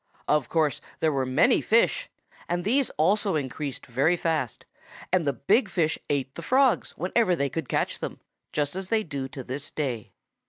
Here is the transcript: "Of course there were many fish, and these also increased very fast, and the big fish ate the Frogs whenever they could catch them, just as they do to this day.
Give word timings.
"Of 0.27 0.49
course 0.49 0.81
there 0.99 1.11
were 1.11 1.27
many 1.27 1.61
fish, 1.61 2.09
and 2.49 2.63
these 2.65 2.89
also 2.97 3.35
increased 3.35 3.85
very 3.85 4.17
fast, 4.17 4.65
and 5.13 5.27
the 5.27 5.33
big 5.33 5.69
fish 5.69 5.95
ate 6.09 6.33
the 6.33 6.41
Frogs 6.41 6.97
whenever 6.97 7.35
they 7.35 7.49
could 7.49 7.69
catch 7.69 7.99
them, 7.99 8.19
just 8.51 8.75
as 8.75 8.89
they 8.89 9.03
do 9.03 9.27
to 9.27 9.43
this 9.43 9.69
day. 9.69 10.11